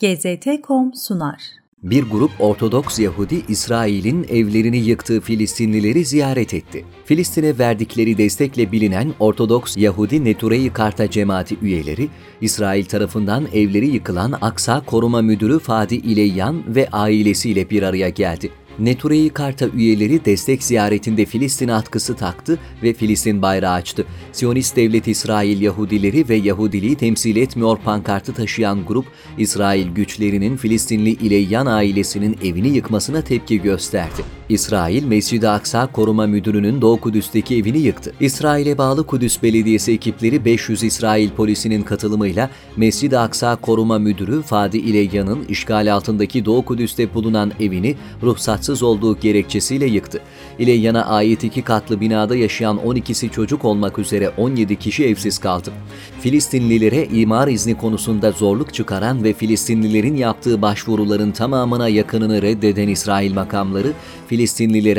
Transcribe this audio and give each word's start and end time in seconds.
GZT.com 0.00 0.94
sunar. 0.94 1.42
Bir 1.82 2.02
grup 2.02 2.30
Ortodoks 2.38 2.98
Yahudi 2.98 3.42
İsrail'in 3.48 4.24
evlerini 4.24 4.78
yıktığı 4.78 5.20
Filistinlileri 5.20 6.04
ziyaret 6.04 6.54
etti. 6.54 6.84
Filistin'e 7.04 7.58
verdikleri 7.58 8.18
destekle 8.18 8.72
bilinen 8.72 9.14
Ortodoks 9.20 9.76
Yahudi 9.76 10.24
Neturei 10.24 10.72
Karta 10.72 11.10
cemaati 11.10 11.58
üyeleri, 11.62 12.08
İsrail 12.40 12.84
tarafından 12.84 13.46
evleri 13.52 13.88
yıkılan 13.88 14.32
Aksa 14.40 14.84
Koruma 14.86 15.22
Müdürü 15.22 15.58
Fadi 15.58 15.94
İleyyan 15.94 16.74
ve 16.74 16.88
ailesiyle 16.92 17.70
bir 17.70 17.82
araya 17.82 18.08
geldi. 18.08 18.50
Neturei 18.78 19.28
Karta 19.28 19.68
üyeleri 19.68 20.24
destek 20.24 20.62
ziyaretinde 20.62 21.24
Filistin 21.24 21.68
atkısı 21.68 22.16
taktı 22.16 22.58
ve 22.82 22.92
Filistin 22.92 23.42
bayrağı 23.42 23.72
açtı. 23.72 24.06
Siyonist 24.32 24.76
Devlet 24.76 25.08
İsrail 25.08 25.60
Yahudileri 25.60 26.28
ve 26.28 26.34
Yahudiliği 26.34 26.96
temsil 26.96 27.36
etmiyor 27.36 27.78
pankartı 27.84 28.34
taşıyan 28.34 28.86
grup, 28.86 29.06
İsrail 29.38 29.88
güçlerinin 29.88 30.56
Filistinli 30.56 31.10
İleyyan 31.10 31.66
ailesinin 31.66 32.36
evini 32.44 32.68
yıkmasına 32.68 33.22
tepki 33.22 33.62
gösterdi. 33.62 34.22
İsrail, 34.48 35.04
Mescid-i 35.04 35.48
Aksa 35.48 35.86
Koruma 35.86 36.26
Müdürü'nün 36.26 36.80
Doğu 36.80 37.00
Kudüs'teki 37.00 37.56
evini 37.56 37.78
yıktı. 37.78 38.12
İsrail'e 38.20 38.78
bağlı 38.78 39.06
Kudüs 39.06 39.42
Belediyesi 39.42 39.92
ekipleri 39.92 40.44
500 40.44 40.82
İsrail 40.82 41.30
polisinin 41.30 41.82
katılımıyla 41.82 42.50
Mescid-i 42.76 43.18
Aksa 43.18 43.56
Koruma 43.56 43.98
Müdürü 43.98 44.42
Fadi 44.42 44.78
İleyyan'ın 44.78 45.44
işgal 45.48 45.92
altındaki 45.94 46.44
Doğu 46.44 46.64
Kudüs'te 46.64 47.14
bulunan 47.14 47.52
evini 47.60 47.94
ruhsatsız 48.22 48.82
olduğu 48.82 49.20
gerekçesiyle 49.20 49.86
yıktı. 49.86 50.20
İleyyan'a 50.58 51.06
ait 51.06 51.44
iki 51.44 51.62
katlı 51.62 52.00
binada 52.00 52.36
yaşayan 52.36 52.76
12'si 52.76 53.30
çocuk 53.30 53.64
olmak 53.64 53.98
üzere 53.98 54.28
17 54.28 54.76
kişi 54.76 55.04
evsiz 55.04 55.38
kaldı. 55.38 55.72
Filistinlilere 56.20 57.04
imar 57.06 57.48
izni 57.48 57.78
konusunda 57.78 58.32
zorluk 58.32 58.74
çıkaran 58.74 59.24
ve 59.24 59.32
Filistinlilerin 59.32 60.16
yaptığı 60.16 60.62
başvuruların 60.62 61.32
tamamına 61.32 61.88
yakınını 61.88 62.42
reddeden 62.42 62.88
İsrail 62.88 63.34
makamları, 63.34 63.92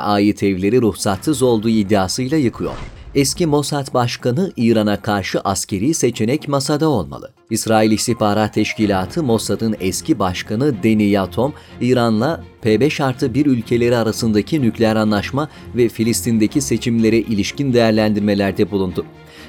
ait 0.00 0.42
evleri 0.42 0.82
ruhsatsız 0.82 1.42
olduğu 1.42 1.68
iddiasıyla 1.68 2.38
yıkıyor. 2.38 2.74
Eski 3.14 3.46
Mossad 3.46 3.94
Başkanı 3.94 4.52
İran'a 4.56 5.02
karşı 5.02 5.40
askeri 5.40 5.94
seçenek 5.94 6.48
masada 6.48 6.88
olmalı. 6.88 7.30
İsrail 7.50 7.90
İstihbarat 7.90 8.54
Teşkilatı 8.54 9.22
Mossad'ın 9.22 9.76
eski 9.80 10.18
başkanı 10.18 10.82
Deni 10.82 11.02
Yatom, 11.02 11.52
İran'la 11.80 12.44
P5 12.64 13.02
artı 13.04 13.34
bir 13.34 13.46
ülkeleri 13.46 13.96
arasındaki 13.96 14.62
nükleer 14.62 14.96
anlaşma 14.96 15.48
ve 15.76 15.88
Filistin'deki 15.88 16.60
seçimlere 16.60 17.18
ilişkin 17.18 17.72
değerlendirmelerde 17.72 18.70
bulundu. 18.70 19.04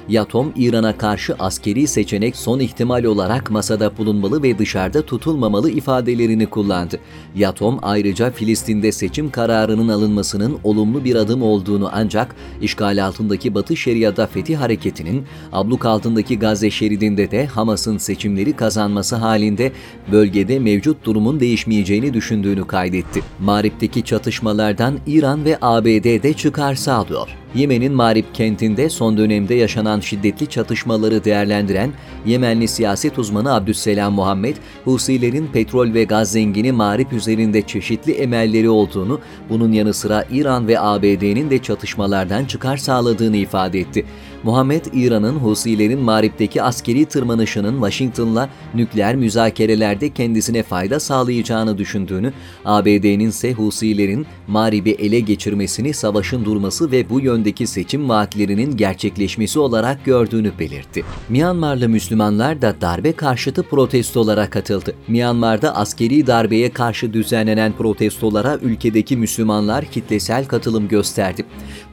Yatom, 0.08 0.52
İran'a 0.56 0.98
karşı 0.98 1.34
askeri 1.38 1.86
seçenek 1.86 2.36
son 2.36 2.58
ihtimal 2.58 3.04
olarak 3.04 3.50
masada 3.50 3.96
bulunmalı 3.96 4.42
ve 4.42 4.58
dışarıda 4.58 5.02
tutulmamalı 5.02 5.70
ifadelerini 5.70 6.46
kullandı. 6.46 6.98
Yatom 7.34 7.78
ayrıca 7.82 8.30
Filistin'de 8.30 8.92
seçim 8.92 9.30
kararının 9.30 9.88
alınmasının 9.88 10.58
olumlu 10.64 11.04
bir 11.04 11.14
adım 11.14 11.42
olduğunu 11.42 11.90
ancak 11.92 12.36
işgal 12.60 13.04
altındaki 13.04 13.54
Batı 13.54 13.76
Şeria'da 13.76 14.26
Fetih 14.26 14.60
Hareketi'nin 14.60 15.24
abluk 15.52 15.84
altındaki 15.84 16.38
Gazze 16.38 16.70
şeridinde 16.70 17.30
de 17.30 17.46
Hamas'ın 17.46 17.98
seçimleri 17.98 18.52
kazanması 18.52 19.16
halinde 19.16 19.72
bölgede 20.12 20.58
mevcut 20.58 21.04
durumun 21.04 21.40
değişmeyeceğini 21.40 22.14
düşündüğünü 22.14 22.66
kaydetti. 22.66 23.22
Marip'teki 23.40 24.04
çatışmalardan 24.04 24.98
İran 25.06 25.44
ve 25.44 25.58
ABD 25.62 26.22
de 26.22 26.32
çıkar 26.32 26.74
sağlıyor. 26.74 27.41
Yemen'in 27.54 27.92
Marib 27.92 28.24
kentinde 28.34 28.88
son 28.90 29.16
dönemde 29.16 29.54
yaşanan 29.54 30.00
şiddetli 30.00 30.46
çatışmaları 30.46 31.24
değerlendiren 31.24 31.90
Yemenli 32.26 32.68
siyaset 32.68 33.18
uzmanı 33.18 33.54
Abdüsselam 33.54 34.12
Muhammed, 34.12 34.56
Husilerin 34.84 35.46
petrol 35.46 35.94
ve 35.94 36.04
gaz 36.04 36.32
zengini 36.32 36.72
Marib 36.72 37.12
üzerinde 37.12 37.62
çeşitli 37.62 38.12
emelleri 38.12 38.68
olduğunu, 38.68 39.20
bunun 39.50 39.72
yanı 39.72 39.94
sıra 39.94 40.24
İran 40.30 40.68
ve 40.68 40.80
ABD'nin 40.80 41.50
de 41.50 41.58
çatışmalardan 41.58 42.44
çıkar 42.44 42.76
sağladığını 42.76 43.36
ifade 43.36 43.80
etti. 43.80 44.04
Muhammed, 44.44 44.84
İran'ın 44.92 45.34
Husilerin 45.34 45.98
Marib'deki 46.00 46.62
askeri 46.62 47.04
tırmanışının 47.04 47.74
Washington'la 47.74 48.48
nükleer 48.74 49.16
müzakerelerde 49.16 50.10
kendisine 50.10 50.62
fayda 50.62 51.00
sağlayacağını 51.00 51.78
düşündüğünü, 51.78 52.32
ABD'nin 52.64 53.28
ise 53.28 53.52
Husilerin 53.52 54.26
Marib'i 54.46 54.90
ele 54.90 55.20
geçirmesini 55.20 55.94
savaşın 55.94 56.44
durması 56.44 56.90
ve 56.90 57.10
bu 57.10 57.20
yöndeki 57.20 57.66
seçim 57.66 58.08
vaatlerinin 58.08 58.76
gerçekleşmesi 58.76 59.58
olarak 59.58 60.04
gördüğünü 60.04 60.52
belirtti. 60.58 61.04
Myanmarlı 61.28 61.88
Müslümanlar 61.88 62.62
da 62.62 62.74
darbe 62.80 63.12
karşıtı 63.12 63.62
protestolara 63.62 64.50
katıldı. 64.50 64.94
Myanmar'da 65.08 65.76
askeri 65.76 66.26
darbeye 66.26 66.70
karşı 66.70 67.12
düzenlenen 67.12 67.72
protestolara 67.72 68.58
ülkedeki 68.62 69.16
Müslümanlar 69.16 69.84
kitlesel 69.84 70.44
katılım 70.44 70.88
gösterdi. 70.88 71.44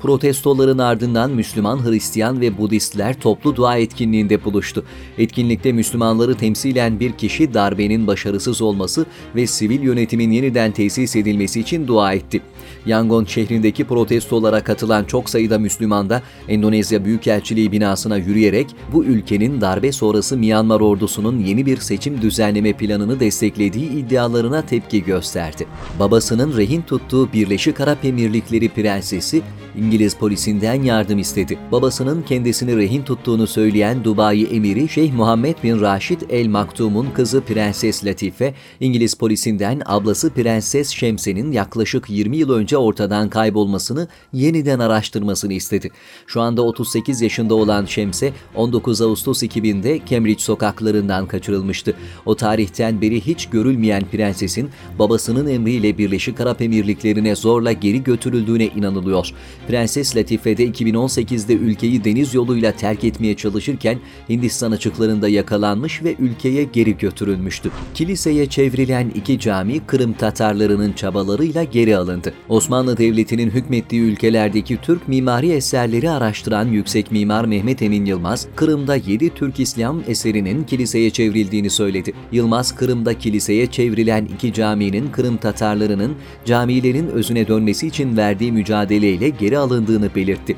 Protestoların 0.02 0.78
ardından 0.78 1.32
Müslüman, 1.32 1.86
Hristiyan 1.86 2.39
ve 2.42 2.58
Budistler 2.58 3.20
toplu 3.20 3.56
dua 3.56 3.78
etkinliğinde 3.78 4.46
buluştu. 4.46 4.84
Etkinlikte 5.18 5.72
Müslümanları 5.72 6.36
temsilen 6.36 7.00
bir 7.00 7.12
kişi 7.12 7.54
darbenin 7.54 8.08
başarısız 8.08 8.62
olması 8.62 9.06
ve 9.36 9.48
sivil 9.48 9.82
yönetimin 9.82 10.32
yeniden 10.32 10.72
tesis 10.72 11.16
edilmesi 11.16 11.60
için 11.60 11.88
dua 11.88 12.14
etti. 12.14 12.42
Yangon 12.86 13.26
şehrindeki 13.26 13.84
protestolara 13.84 14.64
katılan 14.64 15.04
çok 15.04 15.30
sayıda 15.30 15.60
Müslüman 15.60 16.10
da 16.10 16.22
Endonezya 16.48 17.06
Büyükelçiliği 17.06 17.72
binasına 17.72 18.18
yürüyerek 18.18 18.68
bu 18.94 19.06
ülkenin 19.06 19.62
darbe 19.62 19.92
sonrası 19.92 20.38
Myanmar 20.38 20.82
ordusunun 20.82 21.40
yeni 21.40 21.66
bir 21.66 21.78
seçim 21.78 22.22
düzenleme 22.22 22.74
planını 22.74 23.20
desteklediği 23.20 23.90
iddialarına 23.90 24.62
tepki 24.62 25.04
gösterdi. 25.04 25.68
Babasının 26.00 26.58
rehin 26.58 26.82
tuttuğu 26.82 27.34
Birleşik 27.34 27.80
Arap 27.80 28.06
Emirlikleri 28.06 28.70
prensesi 28.70 29.42
İngiliz 29.78 30.16
polisinden 30.16 30.84
yardım 30.84 31.20
istedi. 31.20 31.58
Babasının 31.72 32.22
kendisini 32.30 32.78
rehin 32.78 33.04
tuttuğunu 33.04 33.48
söyleyen 33.48 34.04
Dubai 34.04 34.44
emiri 34.44 34.90
Şeyh 34.90 35.14
Muhammed 35.14 35.56
bin 35.64 35.82
Raşid 35.82 36.22
El 36.30 36.48
Maktum'un 36.48 37.08
kızı 37.14 37.42
Prenses 37.42 38.06
Latife, 38.06 38.54
İngiliz 38.80 39.14
polisinden 39.14 39.82
ablası 39.86 40.30
Prenses 40.34 40.90
Şemse'nin 40.90 41.52
yaklaşık 41.52 42.10
20 42.10 42.38
yıl 42.38 42.50
önce 42.50 42.78
ortadan 42.78 43.30
kaybolmasını 43.30 44.08
yeniden 44.34 44.80
araştırmasını 44.80 45.54
istedi. 45.54 45.90
Şu 46.28 46.42
anda 46.42 46.62
38 46.62 47.22
yaşında 47.22 47.56
olan 47.56 47.86
Şemse, 47.86 48.34
19 48.56 49.02
Ağustos 49.02 49.44
2000'de 49.44 50.00
Cambridge 50.10 50.44
sokaklarından 50.44 51.28
kaçırılmıştı. 51.28 51.94
O 52.26 52.36
tarihten 52.36 53.02
beri 53.02 53.22
hiç 53.22 53.46
görülmeyen 53.46 54.04
prensesin 54.12 54.70
babasının 55.00 55.48
emriyle 55.48 55.98
Birleşik 55.98 56.42
Arap 56.42 56.62
Emirlikleri'ne 56.62 57.36
zorla 57.36 57.72
geri 57.72 58.04
götürüldüğüne 58.04 58.66
inanılıyor. 58.66 59.32
Prenses 59.68 60.16
Latife 60.16 60.58
de 60.58 60.68
2018'de 60.68 61.54
ülkeyi 61.54 62.04
deniz 62.20 62.34
yoluyla 62.34 62.72
terk 62.72 63.04
etmeye 63.04 63.36
çalışırken 63.36 64.00
Hindistan 64.30 64.72
açıklarında 64.72 65.30
yakalanmış 65.30 66.04
ve 66.04 66.16
ülkeye 66.20 66.64
geri 66.64 66.98
götürülmüştü. 66.98 67.72
Kiliseye 67.94 68.46
çevrilen 68.46 69.12
iki 69.16 69.40
cami 69.40 69.80
Kırım 69.80 70.14
Tatarlarının 70.14 70.94
çabalarıyla 70.94 71.64
geri 71.64 71.98
alındı. 71.98 72.34
Osmanlı 72.50 72.98
Devleti'nin 72.98 73.50
hükmettiği 73.50 74.02
ülkelerdeki 74.02 74.78
Türk 74.82 75.08
mimari 75.08 75.52
eserleri 75.52 76.10
araştıran 76.10 76.68
yüksek 76.68 77.12
mimar 77.12 77.46
Mehmet 77.46 77.82
Emin 77.82 78.06
Yılmaz, 78.06 78.48
Kırım'da 78.56 78.96
7 78.96 79.30
Türk 79.30 79.60
İslam 79.60 80.04
eserinin 80.08 80.64
kiliseye 80.64 81.10
çevrildiğini 81.10 81.70
söyledi. 81.70 82.14
Yılmaz, 82.32 82.76
Kırım'da 82.76 83.14
kiliseye 83.14 83.68
çevrilen 83.68 84.26
iki 84.26 84.54
caminin 84.54 85.12
Kırım 85.12 85.38
Tatarlarının 85.38 86.16
camilerin 86.46 87.08
özüne 87.08 87.48
dönmesi 87.48 87.88
için 87.88 88.18
verdiği 88.18 88.52
mücadeleyle 88.52 89.30
geri 89.30 89.58
alındığını 89.58 90.16
belirtti. 90.16 90.56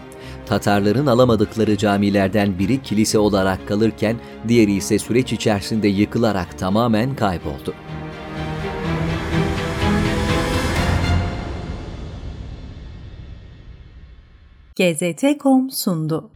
Tatarların 0.51 1.05
alamadıkları 1.05 1.77
camilerden 1.77 2.59
biri 2.59 2.81
kilise 2.81 3.17
olarak 3.19 3.67
kalırken 3.67 4.17
diğeri 4.47 4.73
ise 4.73 4.99
süreç 4.99 5.33
içerisinde 5.33 5.87
yıkılarak 5.87 6.59
tamamen 6.59 7.15
kayboldu. 7.15 7.73
GZT.com 14.75 15.71
sundu. 15.71 16.29